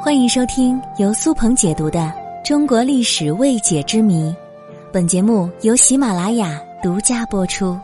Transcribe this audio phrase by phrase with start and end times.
[0.00, 1.98] 欢迎收听由苏鹏解读的
[2.46, 4.30] 《中国历史未解之谜》，
[4.92, 7.76] 本节目由喜马拉雅独家播出。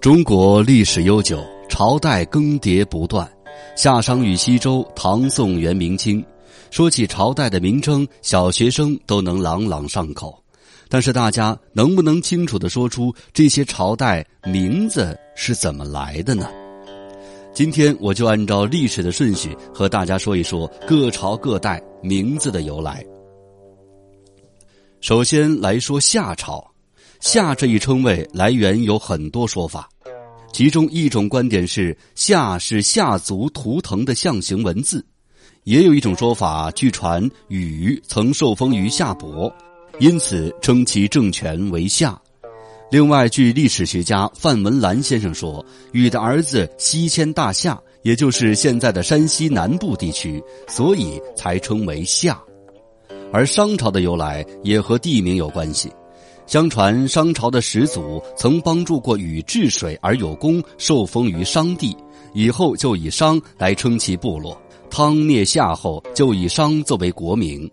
[0.00, 3.30] 中国历史悠久，朝代更迭不断，
[3.76, 6.24] 夏商与西周，唐宋元明清。
[6.70, 10.42] 说起朝代的名称，小学生都能朗朗上口。
[10.88, 16.48] 但是大家能不能清楚的说出这些朝代名字是怎么来的呢？
[17.56, 23.02] 今天我就按照历史的顺序和大家说一说各朝各代名字的由来。
[25.00, 26.62] 首先来说夏朝，
[27.18, 29.88] 夏这一称谓来源有很多说法，
[30.52, 35.02] 其中一种观点是夏是夏族图腾的象形文字，
[35.64, 39.50] 也有一种说法，据传禹曾受封于夏伯。
[39.98, 42.20] 因此称其政权为夏。
[42.88, 52.40] 另外，据历史学家范文澜先生说，禹的儿子西迁大夏，也就是现在的山西南部地区，所以才称为夏。
[53.32, 55.90] 而商朝的由来也和地名有关系。
[56.46, 61.96] 相传商朝的始祖曾帮助过禹治水而有功，受封于商地，
[62.34, 64.56] 以后就以商来称其部落。
[64.88, 67.68] 汤灭夏后，就以商作为国名。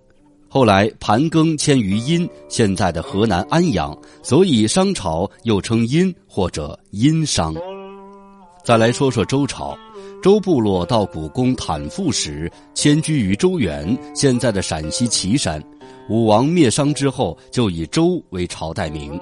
[0.54, 7.56] 后来盘庚迁于殷，现在的河南安阳，所以商朝又称殷或者殷商。
[8.64, 9.76] 再来说说周朝，
[10.22, 15.60] 周部落到古宫坦腹时，迁居于周原，现在的陕西岐山。
[16.08, 19.20] 武王灭商之后，就以周为朝代名。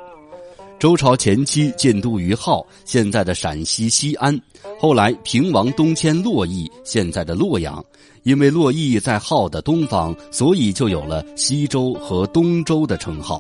[0.82, 4.36] 周朝前期建都于镐，现在的陕西西安。
[4.80, 7.86] 后来平王东迁洛邑，现在的洛阳。
[8.24, 13.40] 因为洛邑在号的东方，所以就有了西周和东周的称号。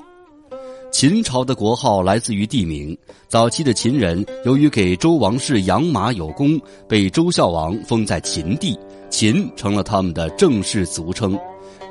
[0.91, 2.95] 秦朝的国号来自于地名。
[3.27, 8.77] 早期的秦人由于给周王室养马有功，被周孝王封在秦地，
[9.09, 11.35] 秦成了他们的正式族称。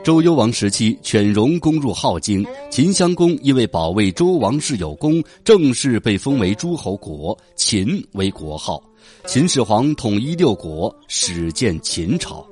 [0.02, 8.82] 周幽王时期，犬戎攻入镐京，秦襄公因为保卫周王室有功，正式被封为诸侯国，秦为国号。
[9.26, 12.44] 秦始皇统一六国，始建秦朝。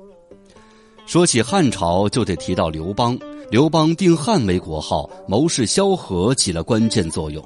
[1.06, 3.18] 说起汉朝，就得提到刘邦。
[3.50, 7.42] 刘邦定汉为国号，谋士萧何起了关键作用。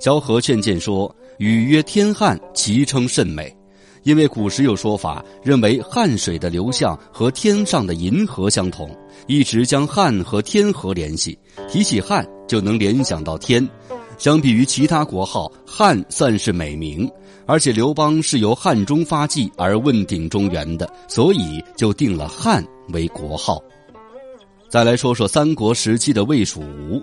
[0.00, 3.54] 萧何劝谏说：“禹曰天汉，其称甚美。”
[4.04, 8.88] 因为古时有说法，认为汉水的流向和天上的银河相同，
[9.26, 11.36] 一直将汉和天河联系。
[11.68, 13.66] 提起汉，就能联想到天。
[14.16, 17.10] 相比于其他国号，汉算是美名。
[17.46, 23.62] 而且刘邦是由汉中发迹而问鼎中原的，所以就定了汉为国号。
[24.70, 27.02] 再来说说三国时期的魏蜀吴，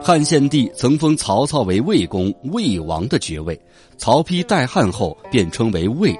[0.00, 3.60] 汉献帝曾封曹操为魏公、魏王的爵位，
[3.96, 6.16] 曹丕代汉后便称为魏，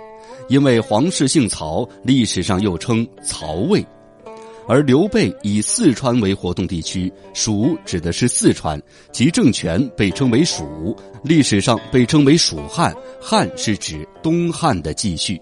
[0.52, 3.82] 因为皇室姓曹，历史上又称曹魏。
[4.68, 8.78] 而刘备以四川为活动地区，蜀指的是四川，
[9.14, 15.40] 其政权被称为蜀，历史上被称为蜀汉，汉是指东汉的继续。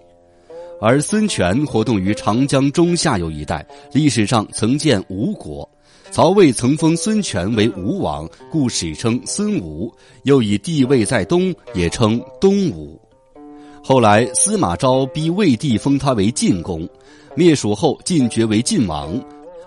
[0.80, 5.68] 而孙权活动于长江中下游一带，历史上曾建吴国，
[6.12, 9.92] 曹魏曾封孙权为吴王，故史称孙吴，
[10.22, 12.96] 又以地位在东，也称东吴。
[13.82, 16.88] 后来司马昭逼魏帝封他为晋公。
[17.36, 19.18] 灭蜀后晋爵为晋王，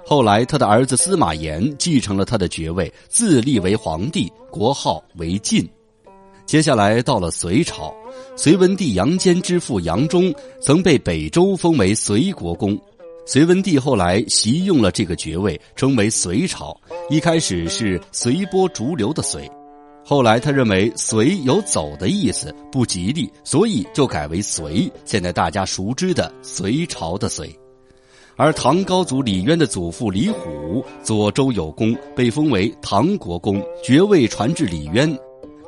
[0.06, 5.68] 后来他的儿子司马炎继承了他的爵位，自立为皇帝，国号为晋。
[6.46, 7.96] 接下来到了隋朝，
[8.35, 10.31] 隋文帝杨坚之父杨忠
[10.62, 12.78] 曾被北周封为隋国公，
[13.25, 16.75] 隋文帝后来袭用了这个爵位，称为隋朝。
[17.09, 19.50] 一开始是随波逐流的隋，
[20.06, 24.91] 后来他认为隋有走的意思，不吉利，所以就改为隋。
[25.06, 27.50] 现在大家熟知的隋朝的隋。
[28.36, 35.18] 而唐高祖李渊的祖父李虎左周有功，被封为唐国公，爵位传至李渊。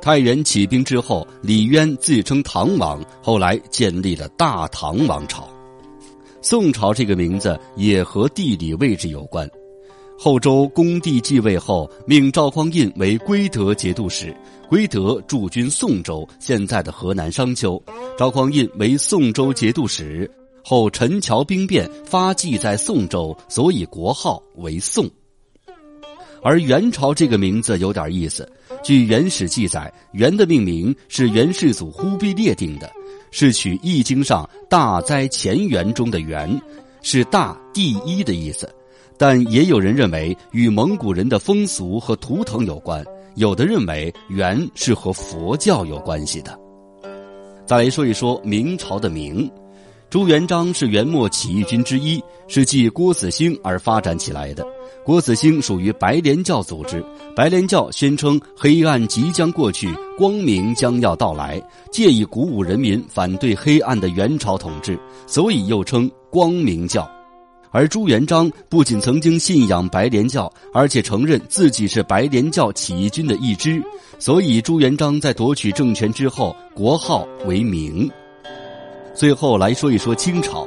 [0.02, 5.48] 太原起兵之后，李渊自称唐王，后来建立了大唐王朝。
[6.42, 9.48] 宋朝这个名字也和地理位置有关。
[10.18, 14.34] 后周恭帝继位后，命赵匡胤为归德节度使，
[14.66, 17.80] 归德驻军宋州，现在的河南商丘。
[18.16, 20.30] 赵匡胤为宋州节度使。
[20.64, 25.08] 后陈桥兵变发迹在宋州，所以国号为宋。
[26.42, 28.50] 而元朝这个名字有点意思，
[28.82, 32.90] 据《元史》记载，元的命名是元世祖忽必烈定的，
[33.30, 36.60] 是取《易经》上“大灾前元”中的“元”，
[37.02, 38.68] 是大第一的意思。
[39.18, 43.04] 但也有人认为与蒙古人的风俗和图腾有关，
[43.36, 46.58] 有的认为元是和佛教有关系的。
[47.64, 49.50] 再来说一说明朝的明。
[50.08, 54.64] 朱元璋是元末起义军之一，是继郭子兴而发展起来的。
[55.04, 57.04] 郭子兴属于白莲教组织，
[57.34, 61.60] 白莲教宣称黑暗即将过去，光明将要到来，
[61.90, 64.96] 借以鼓舞人民反对黑暗的元朝统治，
[65.26, 67.10] 所以又称光明教。
[67.76, 73.82] 而朱元璋不仅曾经信仰白莲教，而且承认自己是白莲教起义军的一支，
[74.18, 78.10] 所以朱元璋在夺取政权之后，国号为明。
[79.14, 80.66] 最后来说一说清朝，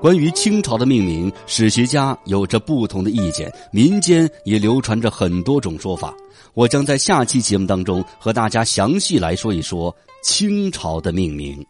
[0.00, 6.14] 关于清朝的命名，史学家有着不同的意见，民间也流传着很多种说法。
[6.52, 9.92] 我将在下期节目当中和大家详细来说一说
[10.22, 11.66] 清朝的命名。